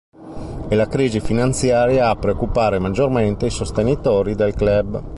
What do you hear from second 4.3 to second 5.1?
del club.